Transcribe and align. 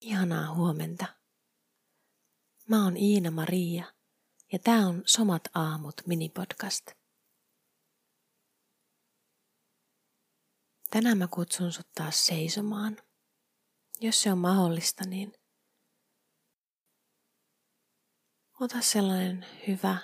Ihanaa 0.00 0.54
huomenta. 0.54 1.06
Mä 2.68 2.84
oon 2.84 2.96
Iina 2.96 3.30
Maria 3.30 3.92
ja 4.52 4.58
tää 4.58 4.78
on 4.78 5.02
Somat 5.06 5.42
aamut 5.54 5.94
minipodcast. 6.06 6.86
Tänään 10.90 11.18
mä 11.18 11.28
kutsun 11.28 11.72
sut 11.72 11.88
taas 11.94 12.26
seisomaan. 12.26 12.96
Jos 14.00 14.22
se 14.22 14.32
on 14.32 14.38
mahdollista, 14.38 15.04
niin 15.06 15.32
ota 18.60 18.80
sellainen 18.80 19.46
hyvä, 19.68 19.98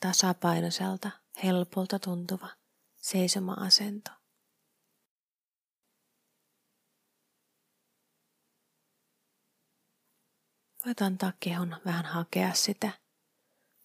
tasapainoiselta, 0.00 1.10
helpolta 1.42 1.98
tuntuva 1.98 2.48
seisoma-asento. 2.96 4.10
Voit 10.86 11.02
antaa 11.02 11.32
kehon 11.40 11.76
vähän 11.84 12.04
hakea 12.04 12.54
sitä 12.54 12.92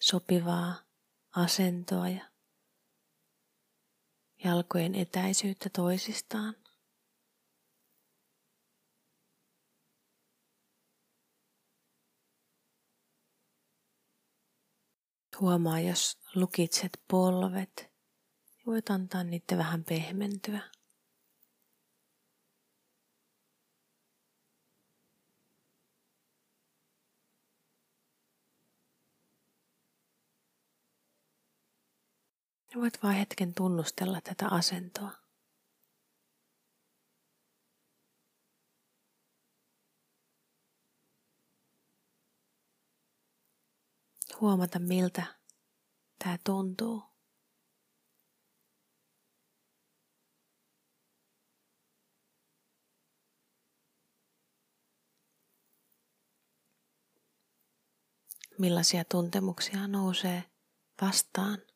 sopivaa 0.00 0.74
asentoa 1.36 2.08
ja 2.08 2.30
jalkojen 4.44 4.94
etäisyyttä 4.94 5.70
toisistaan. 5.70 6.54
Huomaa, 15.40 15.80
jos 15.80 16.18
lukitset 16.34 17.02
polvet, 17.10 17.76
niin 18.50 18.66
voit 18.66 18.90
antaa 18.90 19.24
niiden 19.24 19.58
vähän 19.58 19.84
pehmentyä. 19.84 20.79
Ja 32.74 32.80
voit 32.80 33.02
vain 33.02 33.16
hetken 33.16 33.54
tunnustella 33.54 34.20
tätä 34.20 34.48
asentoa. 34.48 35.10
Huomata, 44.40 44.78
miltä 44.78 45.22
tämä 46.18 46.38
tuntuu. 46.44 47.02
Millaisia 58.58 59.04
tuntemuksia 59.04 59.88
nousee 59.88 60.44
vastaan 61.02 61.69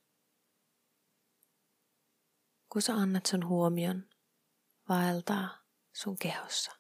kun 2.75 2.83
sä 2.83 2.94
annat 2.94 3.27
sun 3.27 3.47
huomion 3.47 4.08
vaeltaa 4.89 5.58
sun 5.92 6.17
kehossa. 6.19 6.72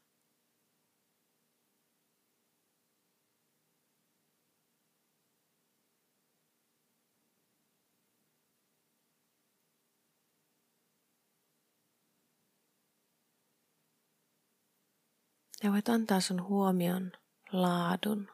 Ja 15.62 15.72
voit 15.72 15.88
antaa 15.88 16.20
sun 16.20 16.42
huomion 16.42 17.12
laadun. 17.52 18.30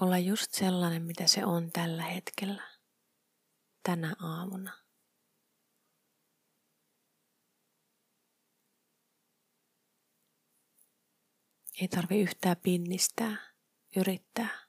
Olla 0.00 0.18
just 0.18 0.54
sellainen, 0.54 1.02
mitä 1.02 1.26
se 1.26 1.44
on 1.44 1.70
tällä 1.72 2.02
hetkellä 2.02 2.77
tänä 3.88 4.14
aamuna. 4.20 4.72
Ei 11.80 11.88
tarvi 11.88 12.20
yhtään 12.20 12.56
pinnistää, 12.56 13.36
yrittää. 13.96 14.67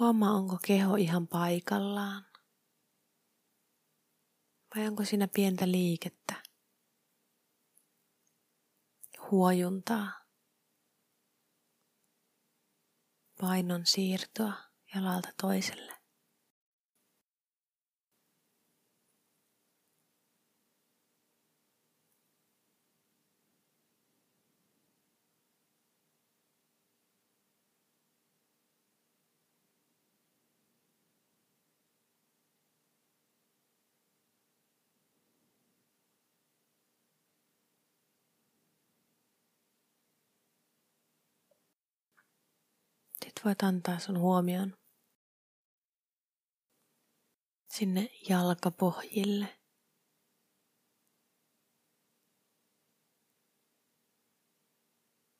Huomaa, 0.00 0.30
onko 0.30 0.58
keho 0.66 0.96
ihan 0.96 1.28
paikallaan. 1.28 2.26
Vai 4.76 4.88
onko 4.88 5.04
siinä 5.04 5.28
pientä 5.28 5.70
liikettä? 5.70 6.34
Huojuntaa. 9.30 10.12
Painon 13.40 13.86
siirtoa 13.86 14.52
jalalta 14.94 15.28
toiselle. 15.40 16.03
Voit 43.44 43.62
antaa 43.62 43.98
sun 43.98 44.18
huomion 44.18 44.76
sinne 47.68 48.10
jalkapohjille. 48.28 49.60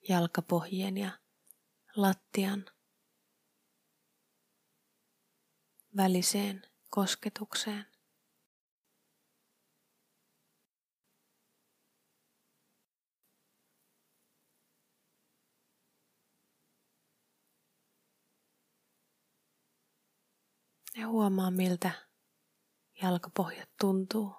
Jalkapohjien 0.08 0.96
ja 0.96 1.10
lattian 1.96 2.64
väliseen 5.96 6.62
kosketukseen. 6.90 7.93
Ja 20.96 21.08
huomaa, 21.08 21.50
miltä 21.50 21.90
jalkapohjat 23.02 23.68
tuntuu. 23.80 24.34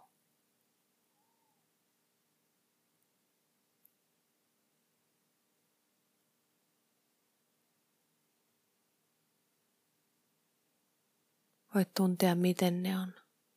Voit 11.75 11.94
tuntea, 11.94 12.36
miten 12.36 12.84
ne 12.84 13.00
on 13.00 13.13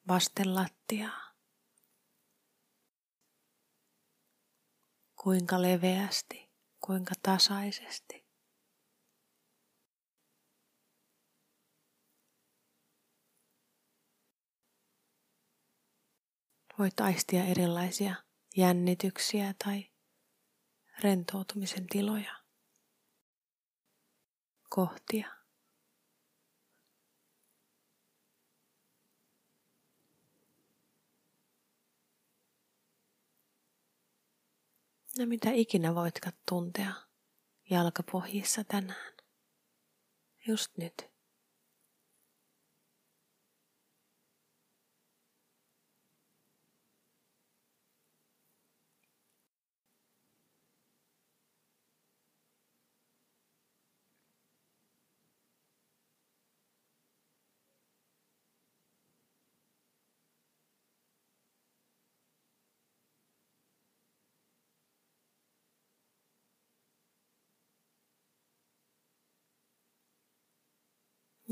vasten 0.08 0.54
lattiaa. 0.54 1.34
Kuinka 5.22 5.62
leveästi, 5.62 6.50
kuinka 6.80 7.14
tasaisesti. 7.22 8.27
Voit 16.78 17.00
aistia 17.00 17.44
erilaisia 17.44 18.14
jännityksiä 18.56 19.54
tai 19.64 19.90
rentoutumisen 21.00 21.86
tiloja, 21.86 22.36
kohtia. 24.68 25.38
Ja 35.18 35.26
mitä 35.26 35.50
ikinä 35.50 35.94
voitkaan 35.94 36.36
tuntea 36.48 36.92
jalkapohjissa 37.70 38.64
tänään. 38.64 39.14
Just 40.46 40.76
nyt. 40.76 41.17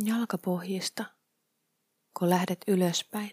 Jalkapohjista, 0.05 1.05
kun 2.19 2.31
lähdet 2.31 2.59
ylöspäin. 2.69 3.31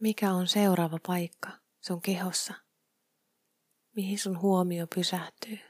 Mikä 0.00 0.32
on 0.32 0.48
seuraava 0.48 0.98
paikka 1.06 1.50
sun 1.80 2.02
kehossa, 2.02 2.54
mihin 3.96 4.18
sun 4.18 4.40
huomio 4.40 4.86
pysähtyy? 4.94 5.67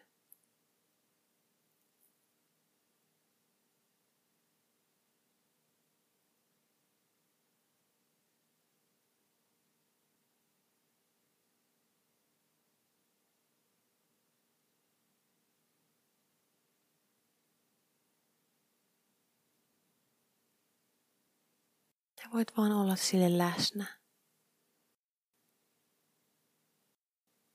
Voit 22.33 22.57
vaan 22.57 22.73
olla 22.73 22.97
sille 22.97 23.39
läsnä. 23.39 23.99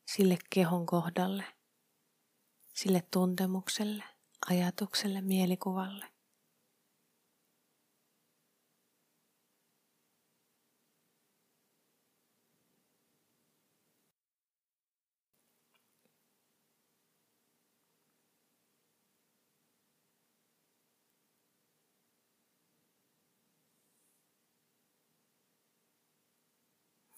Sille 0.07 0.37
kehon 0.49 0.85
kohdalle, 0.85 1.43
sille 2.73 3.03
tuntemukselle, 3.11 4.03
ajatukselle, 4.49 5.21
mielikuvalle. 5.21 6.12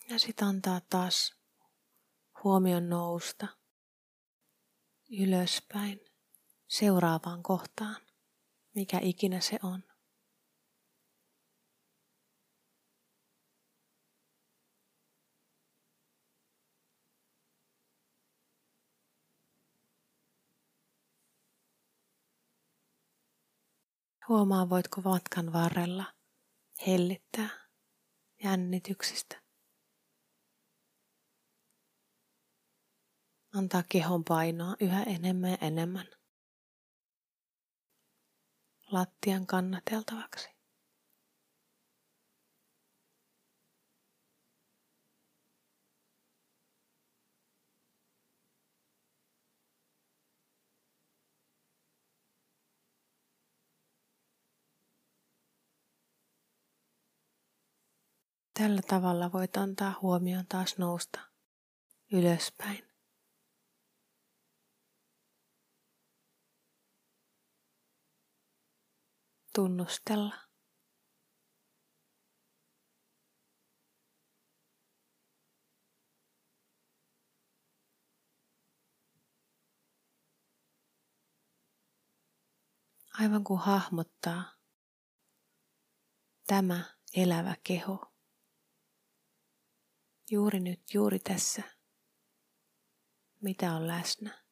Ja 0.10 0.20
sitten 0.20 0.48
antaa 0.48 0.82
taas 0.90 1.36
huomion 2.44 2.90
nousta 2.90 3.48
ylöspäin 5.20 6.00
seuraavaan 6.68 7.44
kohtaan, 7.44 8.02
mikä 8.76 9.00
ikinä 9.02 9.40
se 9.40 9.60
on. 9.64 9.84
Huomaa, 24.28 24.70
voitko 24.70 25.02
matkan 25.02 25.54
varrella 25.54 26.14
hellittää 26.88 27.50
jännityksistä. 28.44 29.45
Antaa 33.58 33.84
kehon 33.90 34.24
painoa 34.24 34.76
yhä 34.80 35.04
enemmän 35.04 35.52
ja 35.52 35.58
enemmän 35.62 36.08
lattian 38.92 39.48
kannateltavaksi. 39.48 40.50
Tällä 58.60 58.82
tavalla 58.82 59.32
voit 59.32 59.58
antaa 59.58 60.00
huomioon 60.02 60.46
taas 60.50 60.78
nousta 60.78 61.20
ylöspäin. 62.12 62.85
Tunnustella. 69.56 70.36
Aivan 83.20 83.44
kuin 83.44 83.60
hahmottaa 83.60 84.44
tämä 86.48 86.84
elävä 87.16 87.56
keho. 87.64 88.14
Juuri 90.32 90.60
nyt, 90.60 90.94
juuri 90.94 91.20
tässä, 91.20 91.64
mitä 93.42 93.74
on 93.74 93.88
läsnä. 93.88 94.45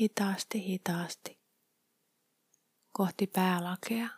Hitaasti 0.00 0.66
hitaasti 0.66 1.38
kohti 2.92 3.26
päälakea. 3.26 4.08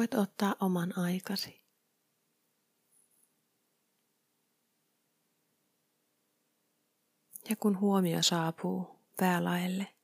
Voit 0.00 0.14
ottaa 0.14 0.56
oman 0.60 0.98
aikasi. 0.98 1.64
Ja 7.50 7.56
kun 7.56 7.80
huomio 7.80 8.22
saapuu 8.22 9.00
päälaelle, 9.16 9.94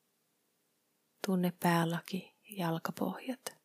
tunne 1.26 1.52
päälaki 1.60 2.36
jalkapohjat. 2.50 3.59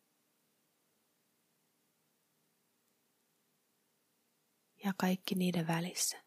Ja 4.85 4.93
kaikki 4.97 5.35
niiden 5.35 5.67
välissä. 5.67 6.23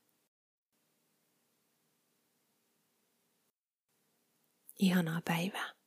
Ihanaa 4.78 5.20
päivää. 5.24 5.77